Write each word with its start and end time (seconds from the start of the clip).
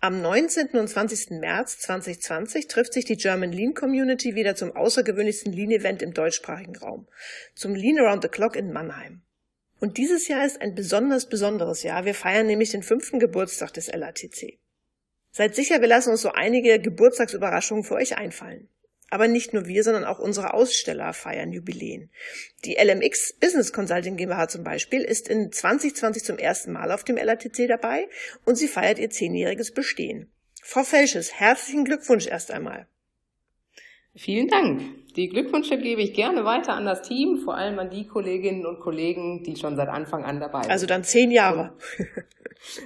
Am 0.00 0.22
19. 0.22 0.68
und 0.78 0.86
20. 0.86 1.40
März 1.40 1.80
2020 1.80 2.68
trifft 2.68 2.92
sich 2.92 3.04
die 3.04 3.16
German 3.16 3.50
Lean 3.50 3.74
Community 3.74 4.36
wieder 4.36 4.54
zum 4.54 4.76
außergewöhnlichsten 4.76 5.52
Lean-Event 5.52 6.02
im 6.02 6.14
deutschsprachigen 6.14 6.76
Raum, 6.76 7.08
zum 7.56 7.74
Lean 7.74 7.98
Around 7.98 8.22
the 8.22 8.28
Clock 8.28 8.54
in 8.54 8.72
Mannheim. 8.72 9.22
Und 9.80 9.98
dieses 9.98 10.28
Jahr 10.28 10.46
ist 10.46 10.62
ein 10.62 10.76
besonders 10.76 11.28
besonderes 11.28 11.82
Jahr. 11.82 12.04
Wir 12.04 12.14
feiern 12.14 12.46
nämlich 12.46 12.70
den 12.70 12.84
fünften 12.84 13.18
Geburtstag 13.18 13.72
des 13.72 13.92
LATC. 13.92 14.60
Seid 15.32 15.56
sicher, 15.56 15.80
wir 15.80 15.88
lassen 15.88 16.10
uns 16.10 16.22
so 16.22 16.30
einige 16.30 16.78
Geburtstagsüberraschungen 16.78 17.82
für 17.82 17.94
euch 17.94 18.16
einfallen. 18.16 18.68
Aber 19.10 19.26
nicht 19.26 19.52
nur 19.54 19.66
wir, 19.66 19.82
sondern 19.84 20.04
auch 20.04 20.18
unsere 20.18 20.52
Aussteller 20.54 21.12
feiern 21.12 21.52
Jubiläen. 21.52 22.10
Die 22.64 22.76
LMX 22.76 23.34
Business 23.34 23.72
Consulting 23.72 24.16
GmbH 24.16 24.48
zum 24.48 24.64
Beispiel 24.64 25.02
ist 25.02 25.28
in 25.28 25.50
2020 25.50 26.24
zum 26.24 26.38
ersten 26.38 26.72
Mal 26.72 26.92
auf 26.92 27.04
dem 27.04 27.16
LATC 27.16 27.66
dabei 27.68 28.08
und 28.44 28.56
sie 28.56 28.68
feiert 28.68 28.98
ihr 28.98 29.10
zehnjähriges 29.10 29.72
Bestehen. 29.72 30.30
Frau 30.62 30.82
Felsches, 30.82 31.34
herzlichen 31.34 31.84
Glückwunsch 31.84 32.26
erst 32.26 32.50
einmal. 32.50 32.86
Vielen 34.18 34.48
Dank. 34.48 34.82
Die 35.14 35.28
Glückwünsche 35.28 35.78
gebe 35.78 36.02
ich 36.02 36.12
gerne 36.12 36.44
weiter 36.44 36.74
an 36.74 36.84
das 36.84 37.02
Team, 37.02 37.38
vor 37.38 37.56
allem 37.56 37.78
an 37.78 37.88
die 37.88 38.06
Kolleginnen 38.06 38.66
und 38.66 38.80
Kollegen, 38.80 39.44
die 39.44 39.56
schon 39.56 39.76
seit 39.76 39.88
Anfang 39.88 40.24
an 40.24 40.40
dabei 40.40 40.62
sind. 40.62 40.72
Also 40.72 40.86
dann 40.86 41.04
zehn 41.04 41.30
Jahre. 41.30 41.72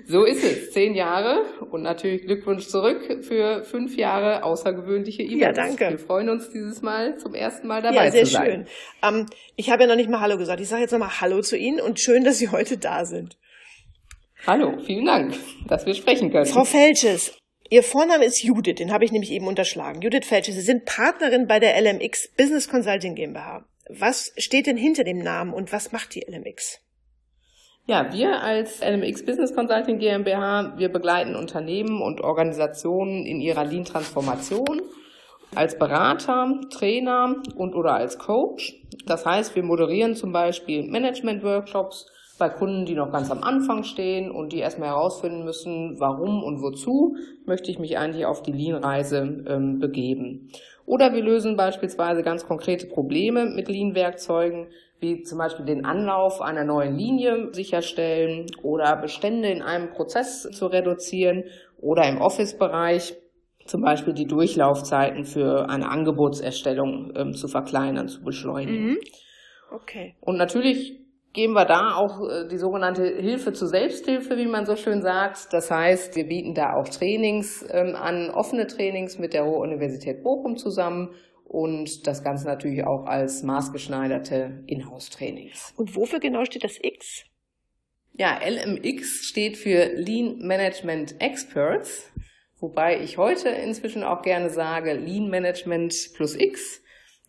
So 0.07 0.25
ist 0.25 0.45
es. 0.45 0.73
Zehn 0.73 0.95
Jahre 0.95 1.45
und 1.71 1.83
natürlich 1.83 2.27
Glückwunsch 2.27 2.67
zurück 2.67 3.23
für 3.23 3.65
fünf 3.65 3.97
Jahre 3.97 4.45
außergewöhnliche 4.45 5.23
Events. 5.23 5.41
Ja, 5.41 5.53
danke. 5.53 5.89
Wir 5.89 5.99
freuen 5.99 6.29
uns 6.29 6.51
dieses 6.51 6.83
Mal 6.83 7.17
zum 7.17 7.35
ersten 7.35 7.67
Mal 7.67 7.81
dabei 7.81 8.05
ja, 8.05 8.11
sehr 8.11 8.25
zu 8.25 8.33
sein. 8.33 8.45
schön. 8.45 8.67
Ähm, 9.03 9.27
ich 9.57 9.71
habe 9.71 9.85
ja 9.85 9.89
noch 9.89 9.97
nicht 9.97 10.11
mal 10.11 10.21
Hallo 10.21 10.37
gesagt. 10.37 10.61
Ich 10.61 10.69
sage 10.69 10.83
jetzt 10.83 10.93
nochmal 10.93 11.23
Hallo 11.23 11.41
zu 11.41 11.57
Ihnen 11.57 11.81
und 11.81 11.99
schön, 11.99 12.23
dass 12.23 12.39
Sie 12.39 12.51
heute 12.51 12.77
da 12.77 13.07
sind. 13.07 13.39
Hallo, 14.47 14.79
vielen 14.85 15.07
Dank, 15.07 15.35
dass 15.69 15.87
wir 15.87 15.95
sprechen 15.95 16.31
können. 16.31 16.47
Frau 16.47 16.65
Felches, 16.65 17.39
Ihr 17.73 17.83
Vorname 17.83 18.27
ist 18.27 18.43
Judith, 18.43 18.75
den 18.75 18.93
habe 18.93 19.07
ich 19.07 19.13
nämlich 19.13 19.33
eben 19.33 19.47
unterschlagen. 19.47 20.03
Judith 20.03 20.27
Felches, 20.27 20.57
Sie 20.57 20.61
sind 20.61 20.85
Partnerin 20.85 21.47
bei 21.47 21.59
der 21.59 21.81
LMX 21.81 22.29
Business 22.37 22.69
Consulting 22.69 23.15
GmbH. 23.15 23.65
Was 23.89 24.31
steht 24.37 24.67
denn 24.67 24.77
hinter 24.77 25.05
dem 25.05 25.21
Namen 25.21 25.55
und 25.55 25.73
was 25.73 25.91
macht 25.91 26.15
die 26.15 26.21
LMX? 26.21 26.83
Ja, 27.87 28.13
wir 28.13 28.43
als 28.43 28.83
LMX 28.83 29.25
Business 29.25 29.55
Consulting 29.55 29.99
GmbH, 29.99 30.75
wir 30.77 30.91
begleiten 30.91 31.35
Unternehmen 31.35 32.03
und 32.03 32.21
Organisationen 32.21 33.25
in 33.25 33.41
ihrer 33.41 33.65
Lean-Transformation 33.65 34.83
als 35.55 35.79
Berater, 35.79 36.61
Trainer 36.69 37.37
und 37.57 37.75
oder 37.75 37.95
als 37.95 38.19
Coach. 38.19 38.75
Das 39.07 39.25
heißt, 39.25 39.57
wir 39.57 39.63
moderieren 39.63 40.15
zum 40.15 40.31
Beispiel 40.31 40.83
Management-Workshops 40.83 42.05
bei 42.43 42.49
Kunden, 42.49 42.87
die 42.87 42.97
noch 42.97 43.13
ganz 43.13 43.31
am 43.31 43.45
Anfang 43.45 43.85
stehen 43.85 44.29
und 44.33 44.53
die 44.53 44.59
erstmal 44.59 44.89
herausfinden 44.89 45.45
müssen, 45.45 46.01
warum 46.01 46.43
und 46.43 46.61
wozu 46.61 47.15
möchte 47.47 47.71
ich 47.71 47.79
mich 47.79 47.99
eigentlich 47.99 48.27
auf 48.27 48.43
die 48.43 48.51
Lean-Reise 48.51 49.45
ähm, 49.47 49.79
begeben. 49.79 50.51
Oder 50.85 51.13
wir 51.13 51.23
lösen 51.23 51.57
beispielsweise 51.57 52.25
ganz 52.25 52.45
konkrete 52.45 52.89
Probleme 52.89 53.45
mit 53.47 53.69
Lean-Werkzeugen, 53.69 54.71
wie 54.99 55.23
zum 55.23 55.39
Beispiel 55.39 55.65
den 55.65 55.85
Anlauf 55.85 56.43
einer 56.43 56.65
neuen 56.65 56.97
Linie 56.97 57.53
sicherstellen 57.53 58.47
oder 58.65 58.97
Bestände 58.97 59.49
in 59.49 59.63
einem 59.63 59.91
Prozess 59.91 60.43
zu 60.43 60.67
reduzieren 60.67 61.45
oder 61.81 62.09
im 62.09 62.21
Office-Bereich 62.21 63.15
zum 63.67 63.83
Beispiel 63.83 64.15
die 64.15 64.27
Durchlaufzeiten 64.27 65.25
für 65.25 65.69
eine 65.69 65.89
Angebotserstellung 65.89 67.13
ähm, 67.15 67.35
zu 67.35 67.47
verkleinern, 67.47 68.09
zu 68.09 68.25
beschleunigen. 68.25 68.95
Mhm. 68.95 68.99
Okay. 69.71 70.17
Und 70.21 70.39
natürlich 70.39 71.02
geben 71.33 71.55
wir 71.55 71.65
da 71.65 71.95
auch 71.95 72.29
äh, 72.29 72.49
die 72.49 72.59
sogenannte 72.59 73.05
Hilfe 73.05 73.53
zur 73.53 73.69
Selbsthilfe, 73.69 74.37
wie 74.37 74.47
man 74.47 74.67
so 74.67 74.77
schön 74.77 75.03
sagt. 75.03 75.53
Das 75.53 75.71
heißt, 75.71 76.15
wir 76.17 76.27
bieten 76.27 76.55
da 76.55 76.75
auch 76.75 76.89
Trainings 76.89 77.65
ähm, 77.71 77.95
an, 77.97 78.31
offene 78.31 78.67
Trainings 78.67 79.19
mit 79.19 79.33
der 79.33 79.43
Ruhr-Universität 79.43 80.23
Bochum 80.23 80.57
zusammen 80.57 81.11
und 81.45 82.07
das 82.07 82.25
Ganze 82.25 82.47
natürlich 82.47 82.85
auch 82.85 83.07
als 83.07 83.43
maßgeschneiderte 83.43 84.65
Inhouse-Trainings. 84.67 85.75
Und 85.77 85.95
wofür 85.97 86.19
genau 86.19 86.45
steht 86.45 86.65
das 86.65 86.79
X? 86.81 87.25
Ja, 88.15 88.39
LMX 88.47 89.27
steht 89.27 89.57
für 89.57 89.87
Lean 89.95 90.39
Management 90.39 91.21
Experts, 91.21 92.11
wobei 92.59 93.01
ich 93.01 93.17
heute 93.17 93.49
inzwischen 93.49 94.03
auch 94.03 94.23
gerne 94.23 94.51
sage 94.51 94.93
Lean 94.93 95.29
Management 95.29 95.95
plus 96.15 96.37
X. 96.37 96.83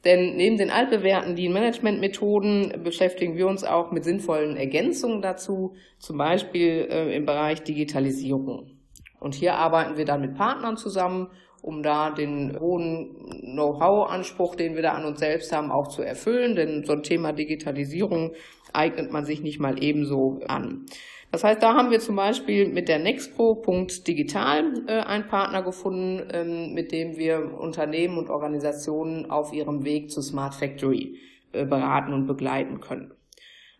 Denn 0.05 0.35
neben 0.35 0.57
den 0.57 0.69
altbewährten 0.69 1.35
Lean 1.35 1.53
Management 1.53 2.01
Methoden 2.01 2.83
beschäftigen 2.83 3.37
wir 3.37 3.47
uns 3.47 3.63
auch 3.63 3.91
mit 3.91 4.03
sinnvollen 4.03 4.57
Ergänzungen 4.57 5.21
dazu, 5.21 5.75
zum 5.97 6.17
Beispiel 6.17 6.87
äh, 6.89 7.15
im 7.15 7.25
Bereich 7.25 7.63
Digitalisierung. 7.63 8.77
Und 9.19 9.35
hier 9.35 9.55
arbeiten 9.55 9.95
wir 9.97 10.05
dann 10.05 10.21
mit 10.21 10.35
Partnern 10.35 10.75
zusammen 10.75 11.29
um 11.63 11.81
da 11.81 12.09
den 12.09 12.59
hohen 12.59 13.15
Know-how-Anspruch, 13.41 14.55
den 14.55 14.75
wir 14.75 14.81
da 14.81 14.91
an 14.91 15.05
uns 15.05 15.19
selbst 15.19 15.53
haben, 15.53 15.71
auch 15.71 15.87
zu 15.87 16.01
erfüllen. 16.01 16.57
Denn 16.57 16.83
so 16.83 16.91
ein 16.91 17.03
Thema 17.03 17.31
Digitalisierung 17.31 18.33
eignet 18.73 19.11
man 19.11 19.25
sich 19.25 19.41
nicht 19.41 19.59
mal 19.59 19.81
ebenso 19.81 20.41
an. 20.47 20.85
Das 21.31 21.43
heißt, 21.43 21.63
da 21.63 21.73
haben 21.73 21.89
wir 21.89 21.99
zum 21.99 22.15
Beispiel 22.15 22.69
mit 22.69 22.87
der 22.87 22.99
Nexpro.digital 22.99 24.83
äh, 24.85 24.99
einen 24.99 25.25
Partner 25.27 25.63
gefunden, 25.63 26.27
ähm, 26.31 26.73
mit 26.75 26.91
dem 26.91 27.17
wir 27.17 27.59
Unternehmen 27.59 28.19
und 28.19 28.29
Organisationen 28.29 29.31
auf 29.31 29.51
ihrem 29.51 29.83
Weg 29.83 30.11
zu 30.11 30.21
Smart 30.21 30.53
Factory 30.53 31.17
äh, 31.51 31.65
beraten 31.65 32.13
und 32.13 32.27
begleiten 32.27 32.81
können. 32.81 33.13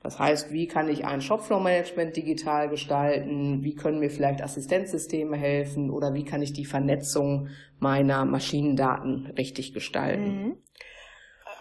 Das 0.01 0.19
heißt, 0.19 0.51
wie 0.51 0.67
kann 0.67 0.89
ich 0.89 1.05
ein 1.05 1.21
Shopflow-Management 1.21 2.17
digital 2.17 2.69
gestalten? 2.69 3.63
Wie 3.63 3.73
können 3.73 3.99
mir 3.99 4.09
vielleicht 4.09 4.41
Assistenzsysteme 4.41 5.37
helfen? 5.37 5.89
Oder 5.89 6.13
wie 6.13 6.25
kann 6.25 6.41
ich 6.41 6.51
die 6.51 6.65
Vernetzung 6.65 7.47
meiner 7.79 8.25
Maschinendaten 8.25 9.27
richtig 9.37 9.73
gestalten? 9.73 10.23
Mhm. 10.25 10.57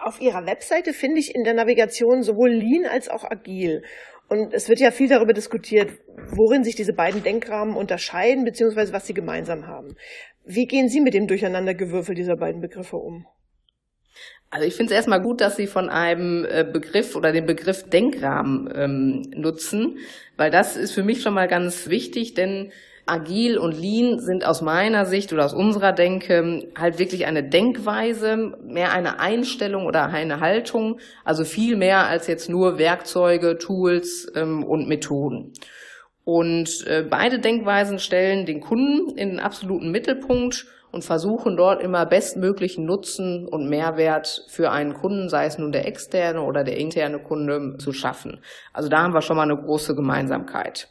Auf 0.03 0.21
Ihrer 0.21 0.47
Webseite 0.47 0.93
finde 0.93 1.21
ich 1.21 1.33
in 1.33 1.45
der 1.45 1.55
Navigation 1.55 2.25
sowohl 2.25 2.51
Lean 2.51 2.87
als 2.87 3.09
auch 3.09 3.23
Agil. 3.23 3.85
Und 4.29 4.53
es 4.53 4.69
wird 4.69 4.81
ja 4.81 4.91
viel 4.91 5.09
darüber 5.09 5.33
diskutiert, 5.33 5.93
worin 6.35 6.65
sich 6.65 6.75
diese 6.75 6.93
beiden 6.93 7.23
Denkrahmen 7.23 7.77
unterscheiden, 7.77 8.45
beziehungsweise 8.45 8.93
was 8.93 9.07
sie 9.07 9.15
gemeinsam 9.15 9.69
haben. 9.69 9.95
Wie 10.45 10.67
gehen 10.67 10.89
Sie 10.89 11.01
mit 11.01 11.15
dem 11.15 11.29
Durcheinandergewürfel 11.29 12.17
dieser 12.17 12.37
beiden 12.37 12.61
Begriffe 12.61 12.97
um? 12.97 13.27
Also 14.51 14.67
ich 14.67 14.75
finde 14.75 14.93
es 14.93 14.97
erstmal 14.97 15.23
gut, 15.23 15.41
dass 15.41 15.57
Sie 15.57 15.69
von 15.69 15.89
einem 15.89 16.45
äh, 16.47 16.65
Begriff 16.65 17.15
oder 17.15 17.31
dem 17.31 17.47
Begriff 17.47 17.89
Denkrahmen 17.89 18.73
ähm, 18.75 19.31
nutzen, 19.37 19.99
weil 20.37 20.51
das 20.51 20.77
ist 20.77 20.93
für 20.93 21.05
mich 21.05 21.23
schon 21.23 21.35
mal 21.35 21.47
ganz 21.47 21.89
wichtig, 21.89 22.35
denn 22.35 22.73
Agil 23.07 23.59
und 23.59 23.73
Lean 23.73 24.21
sind 24.21 24.47
aus 24.47 24.63
meiner 24.63 25.07
Sicht 25.07 25.33
oder 25.33 25.45
aus 25.45 25.55
unserer 25.55 25.93
Denke 25.93 26.69
halt 26.79 26.99
wirklich 26.99 27.27
eine 27.27 27.49
Denkweise, 27.49 28.55
mehr 28.65 28.93
eine 28.93 29.19
Einstellung 29.19 29.87
oder 29.87 30.05
eine 30.05 30.41
Haltung, 30.41 31.01
also 31.25 31.45
viel 31.45 31.77
mehr 31.77 32.07
als 32.07 32.29
jetzt 32.29 32.49
nur 32.49 32.79
Werkzeuge, 32.79 33.59
Tools 33.59 34.31
ähm, 34.37 34.63
und 34.63 34.89
Methoden. 34.89 35.53
Und 36.25 36.87
äh, 36.87 37.05
beide 37.09 37.41
Denkweisen 37.41 37.99
stellen 37.99 38.47
den 38.47 38.61
Kunden 38.61 39.17
in 39.17 39.31
den 39.31 39.41
absoluten 39.41 39.91
Mittelpunkt 39.91 40.67
und 40.93 41.05
versuchen 41.05 41.57
dort 41.57 41.83
immer 41.83 42.07
bestmöglichen 42.07 42.85
Nutzen 42.85 43.49
und 43.49 43.69
Mehrwert 43.69 44.45
für 44.49 44.71
einen 44.71 44.95
Kunden, 44.95 45.29
sei 45.29 45.47
es 45.47 45.59
nun 45.59 45.73
der 45.73 45.89
externe 45.89 46.43
oder 46.43 46.63
der 46.63 46.77
interne 46.77 47.19
Kunde, 47.19 47.79
zu 47.79 47.93
schaffen. 47.93 48.41
Also 48.73 48.89
da 48.89 49.03
haben 49.03 49.15
wir 49.15 49.23
schon 49.23 49.37
mal 49.37 49.51
eine 49.51 49.57
große 49.57 49.95
Gemeinsamkeit. 49.95 50.89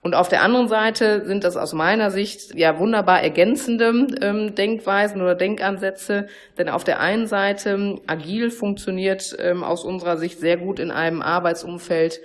Und 0.00 0.14
auf 0.14 0.28
der 0.28 0.42
anderen 0.42 0.68
Seite 0.68 1.26
sind 1.26 1.42
das 1.42 1.56
aus 1.56 1.72
meiner 1.72 2.10
Sicht 2.10 2.54
ja 2.54 2.78
wunderbar 2.78 3.20
ergänzende 3.20 4.06
ähm, 4.22 4.54
Denkweisen 4.54 5.20
oder 5.20 5.34
Denkansätze, 5.34 6.28
denn 6.56 6.68
auf 6.68 6.84
der 6.84 7.00
einen 7.00 7.26
Seite 7.26 7.96
agil 8.06 8.50
funktioniert 8.50 9.36
ähm, 9.40 9.64
aus 9.64 9.84
unserer 9.84 10.16
Sicht 10.16 10.38
sehr 10.38 10.56
gut 10.56 10.78
in 10.78 10.92
einem 10.92 11.20
Arbeitsumfeld, 11.20 12.20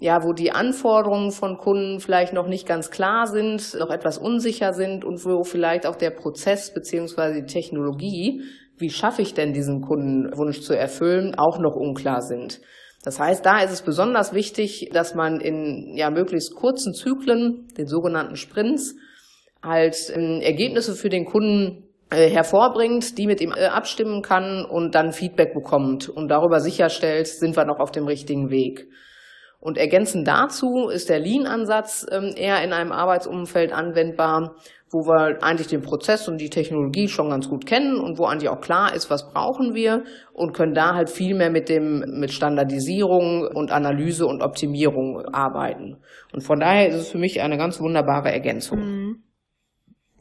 ja, 0.00 0.24
wo 0.24 0.32
die 0.32 0.50
Anforderungen 0.50 1.30
von 1.30 1.58
Kunden 1.58 2.00
vielleicht 2.00 2.32
noch 2.32 2.48
nicht 2.48 2.66
ganz 2.66 2.90
klar 2.90 3.28
sind, 3.28 3.78
noch 3.78 3.90
etwas 3.90 4.18
unsicher 4.18 4.72
sind 4.72 5.04
und 5.04 5.24
wo 5.24 5.44
vielleicht 5.44 5.86
auch 5.86 5.96
der 5.96 6.10
Prozess 6.10 6.74
beziehungsweise 6.74 7.40
die 7.40 7.46
Technologie, 7.46 8.42
wie 8.78 8.90
schaffe 8.90 9.22
ich 9.22 9.32
denn 9.32 9.52
diesen 9.52 9.80
Kundenwunsch 9.80 10.60
zu 10.60 10.76
erfüllen, 10.76 11.36
auch 11.36 11.60
noch 11.60 11.76
unklar 11.76 12.20
sind. 12.20 12.60
Das 13.02 13.18
heißt, 13.18 13.44
da 13.44 13.60
ist 13.60 13.72
es 13.72 13.82
besonders 13.82 14.32
wichtig, 14.32 14.90
dass 14.92 15.14
man 15.14 15.40
in 15.40 15.96
ja 15.96 16.10
möglichst 16.10 16.54
kurzen 16.54 16.94
Zyklen, 16.94 17.66
den 17.76 17.86
sogenannten 17.86 18.36
Sprints, 18.36 18.94
halt 19.62 19.96
äh, 20.10 20.38
Ergebnisse 20.40 20.94
für 20.94 21.08
den 21.08 21.24
Kunden 21.24 21.88
äh, 22.10 22.28
hervorbringt, 22.28 23.18
die 23.18 23.26
mit 23.26 23.40
ihm 23.40 23.52
äh, 23.52 23.66
abstimmen 23.66 24.22
kann 24.22 24.64
und 24.64 24.94
dann 24.94 25.12
Feedback 25.12 25.54
bekommt 25.54 26.08
und 26.08 26.28
darüber 26.28 26.60
sicherstellt, 26.60 27.26
sind 27.26 27.56
wir 27.56 27.64
noch 27.64 27.80
auf 27.80 27.90
dem 27.90 28.06
richtigen 28.06 28.50
Weg. 28.50 28.88
Und 29.62 29.78
ergänzend 29.78 30.26
dazu 30.26 30.88
ist 30.88 31.08
der 31.08 31.20
Lean-Ansatz 31.20 32.04
ähm, 32.10 32.34
eher 32.36 32.64
in 32.64 32.72
einem 32.72 32.90
Arbeitsumfeld 32.90 33.72
anwendbar, 33.72 34.56
wo 34.90 35.06
wir 35.06 35.40
eigentlich 35.40 35.68
den 35.68 35.82
Prozess 35.82 36.26
und 36.26 36.38
die 36.38 36.50
Technologie 36.50 37.06
schon 37.06 37.30
ganz 37.30 37.48
gut 37.48 37.64
kennen 37.64 38.00
und 38.00 38.18
wo 38.18 38.24
eigentlich 38.24 38.48
auch 38.48 38.60
klar 38.60 38.92
ist, 38.92 39.08
was 39.08 39.30
brauchen 39.30 39.72
wir 39.72 40.02
und 40.32 40.52
können 40.52 40.74
da 40.74 40.96
halt 40.96 41.10
viel 41.10 41.36
mehr 41.36 41.50
mit 41.50 41.68
dem, 41.68 42.00
mit 42.18 42.32
Standardisierung 42.32 43.46
und 43.54 43.70
Analyse 43.70 44.26
und 44.26 44.42
Optimierung 44.42 45.24
arbeiten. 45.26 45.98
Und 46.32 46.42
von 46.42 46.58
daher 46.58 46.88
ist 46.88 46.96
es 46.96 47.10
für 47.12 47.18
mich 47.18 47.40
eine 47.40 47.56
ganz 47.56 47.80
wunderbare 47.80 48.32
Ergänzung. 48.32 48.80
Mhm. 48.80 49.22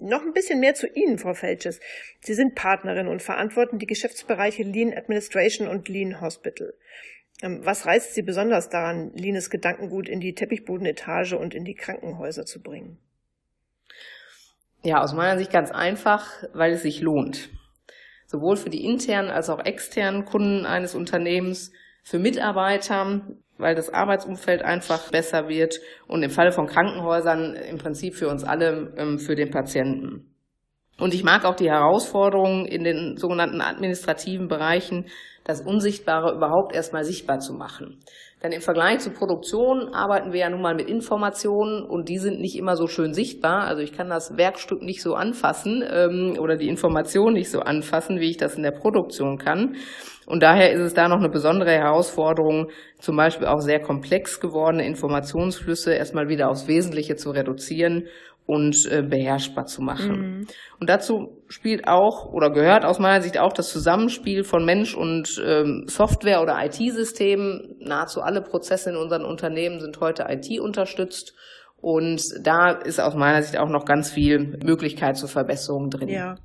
Noch 0.02 0.22
ein 0.22 0.34
bisschen 0.34 0.60
mehr 0.60 0.76
zu 0.76 0.88
Ihnen, 0.88 1.18
Frau 1.18 1.34
Felches. 1.34 1.80
Sie 2.20 2.36
sind 2.36 2.54
Partnerin 2.54 3.08
und 3.08 3.24
verantworten 3.24 3.80
die 3.80 3.88
Geschäftsbereiche 3.88 4.62
Lean 4.62 4.94
Administration 4.96 5.68
und 5.68 5.90
Lean 5.90 6.22
Hospital. 6.22 6.74
Ähm, 7.42 7.62
was 7.64 7.86
reizt 7.86 8.14
Sie 8.14 8.22
besonders 8.22 8.70
daran, 8.70 9.12
Leanes 9.14 9.50
Gedankengut 9.50 10.08
in 10.08 10.20
die 10.20 10.36
Teppichbodenetage 10.36 11.38
und 11.38 11.54
in 11.54 11.66
die 11.66 11.76
Krankenhäuser 11.76 12.46
zu 12.46 12.62
bringen? 12.62 12.98
Ja, 14.84 15.02
aus 15.02 15.14
meiner 15.14 15.38
Sicht 15.38 15.52
ganz 15.52 15.72
einfach, 15.72 16.28
weil 16.54 16.74
es 16.74 16.82
sich 16.82 17.02
lohnt. 17.02 17.50
Sowohl 18.26 18.56
für 18.56 18.70
die 18.70 18.86
internen 18.86 19.30
als 19.30 19.50
auch 19.50 19.64
externen 19.64 20.26
Kunden 20.26 20.66
eines 20.66 20.96
Unternehmens, 20.96 21.72
für 22.04 22.20
Mitarbeiter, 22.20 23.22
weil 23.58 23.76
das 23.76 23.94
Arbeitsumfeld 23.94 24.64
einfach 24.64 25.12
besser 25.12 25.48
wird 25.48 25.80
und 26.08 26.24
im 26.24 26.32
Falle 26.32 26.52
von 26.52 26.66
Krankenhäusern 26.66 27.54
im 27.56 27.78
Prinzip 27.78 28.16
für 28.16 28.28
uns 28.28 28.44
alle, 28.44 28.94
ähm, 28.98 29.20
für 29.20 29.36
den 29.36 29.52
Patienten. 29.52 30.31
Und 31.00 31.14
ich 31.14 31.24
mag 31.24 31.46
auch 31.46 31.56
die 31.56 31.70
Herausforderungen 31.70 32.66
in 32.66 32.84
den 32.84 33.18
sogenannten 33.18 33.62
administrativen 33.62 34.48
Bereichen, 34.48 35.06
das 35.44 35.62
Unsichtbare 35.62 36.36
überhaupt 36.36 36.76
erstmal 36.76 37.04
sichtbar 37.04 37.40
zu 37.40 37.54
machen. 37.54 37.98
Denn 38.44 38.52
im 38.52 38.62
Vergleich 38.62 39.00
zur 39.00 39.14
Produktion 39.14 39.94
arbeiten 39.94 40.34
wir 40.34 40.40
ja 40.40 40.50
nun 40.50 40.62
mal 40.62 40.74
mit 40.74 40.90
Informationen 40.90 41.84
und 41.84 42.10
die 42.10 42.18
sind 42.18 42.40
nicht 42.40 42.58
immer 42.58 42.76
so 42.76 42.88
schön 42.88 43.14
sichtbar. 43.14 43.66
Also 43.66 43.84
ich 43.84 43.94
kann 43.94 44.10
das 44.10 44.36
Werkstück 44.36 44.82
nicht 44.82 45.04
so 45.04 45.14
anfassen 45.14 45.84
ähm, 45.88 46.38
oder 46.40 46.58
die 46.58 46.68
Information 46.68 47.34
nicht 47.34 47.52
so 47.52 47.60
anfassen, 47.60 48.20
wie 48.20 48.32
ich 48.32 48.38
das 48.38 48.56
in 48.56 48.64
der 48.64 48.72
Produktion 48.72 49.38
kann. 49.38 49.76
Und 50.26 50.42
daher 50.42 50.72
ist 50.72 50.80
es 50.80 50.94
da 50.94 51.08
noch 51.08 51.18
eine 51.18 51.30
besondere 51.30 51.72
Herausforderung, 51.72 52.70
zum 53.00 53.16
Beispiel 53.16 53.48
auch 53.48 53.60
sehr 53.60 53.80
komplex 53.80 54.40
gewordene 54.40 54.86
Informationsflüsse 54.88 55.94
erstmal 55.94 56.28
wieder 56.28 56.50
aufs 56.50 56.68
Wesentliche 56.68 57.16
zu 57.16 57.32
reduzieren 57.32 58.08
und 58.46 58.86
äh, 58.92 59.02
beherrschbar 59.02 59.66
zu 59.66 59.82
machen. 59.82 60.40
Mhm. 60.40 60.48
Und 60.80 60.90
dazu 60.90 61.42
spielt 61.48 61.88
auch 61.88 62.26
oder 62.32 62.50
gehört 62.50 62.86
aus 62.86 63.00
meiner 63.00 63.22
Sicht 63.22 63.40
auch 63.40 63.54
das 63.54 63.70
Zusammenspiel 63.70 64.44
von 64.44 64.66
Mensch 64.66 64.96
und 64.96 65.42
ähm, 65.46 65.86
Software 65.88 66.42
oder 66.42 66.58
IT-Systemen. 66.66 67.78
Nahezu 67.80 68.22
alle 68.22 68.42
Prozesse 68.42 68.90
in 68.90 68.98
unseren 68.98 69.24
Unternehmen 69.24 69.80
sind 69.80 70.00
heute 70.00 70.26
IT 70.28 70.60
unterstützt. 70.60 71.34
Und 71.82 72.22
da 72.42 72.72
ist 72.72 73.00
aus 73.00 73.16
meiner 73.16 73.42
Sicht 73.42 73.58
auch 73.58 73.70
noch 73.70 73.86
ganz 73.86 74.12
viel 74.12 74.60
Möglichkeit 74.64 75.18
zur 75.18 75.30
Verbesserung 75.30 75.90
drin. 75.90 76.10
Ja, 76.10 76.36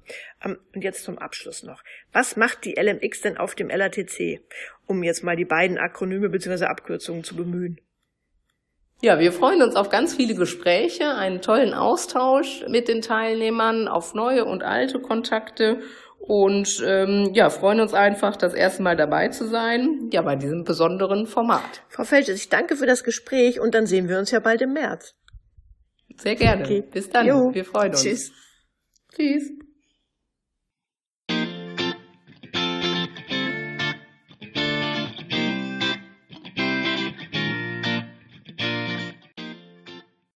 um, 0.42 0.56
und 0.75 0.82
jetzt 0.82 1.04
zum 1.04 1.19
Abschluss 1.19 1.62
noch. 1.62 1.82
Was 2.12 2.37
macht 2.37 2.64
die 2.64 2.76
LMX 2.81 3.20
denn 3.20 3.37
auf 3.37 3.54
dem 3.54 3.69
LATC, 3.69 4.40
um 4.87 5.02
jetzt 5.02 5.25
mal 5.25 5.37
die 5.37 5.44
beiden 5.44 5.76
Akronyme 5.76 6.31
bzw. 6.31 6.64
Abkürzungen 6.64 7.22
zu 7.22 7.37
bemühen? 7.37 7.81
Ja, 9.02 9.19
wir 9.19 9.32
freuen 9.32 9.62
uns 9.62 9.76
auf 9.76 9.90
ganz 9.90 10.14
viele 10.14 10.34
Gespräche, 10.34 11.14
einen 11.14 11.43
tollen 11.43 11.75
Austausch 11.75 12.64
mit 12.69 12.88
den 12.88 13.02
Teilnehmern, 13.02 13.88
auf 13.88 14.14
neue 14.14 14.44
und 14.46 14.62
alte 14.62 15.00
Kontakte 15.00 15.81
und 16.19 16.82
ähm, 16.84 17.31
ja, 17.34 17.50
freuen 17.50 17.81
uns 17.81 17.94
einfach, 17.94 18.37
das 18.37 18.54
erste 18.54 18.82
Mal 18.82 18.96
dabei 18.96 19.28
zu 19.28 19.46
sein, 19.46 20.08
ja, 20.12 20.22
bei 20.22 20.34
diesem 20.34 20.64
besonderen 20.64 21.26
Format. 21.26 21.82
Frau 21.88 22.04
Felches, 22.04 22.37
ich 22.37 22.48
danke 22.48 22.75
für 22.76 22.87
das 22.87 23.04
Gespräch 23.04 23.60
und 23.60 23.75
dann 23.75 23.87
sehen 23.87 24.08
wir 24.08 24.19
uns 24.19 24.31
ja 24.31 24.40
bald 24.40 24.62
im 24.62 24.72
März. 24.72 25.14
Sehr 26.16 26.34
gerne. 26.34 26.64
Okay. 26.64 26.82
Bis 26.90 27.10
dann. 27.10 27.26
Jo. 27.26 27.52
Wir 27.52 27.64
freuen 27.64 27.90
uns. 27.90 28.02
Tschüss. 28.02 28.32
Tschüss. 29.14 29.52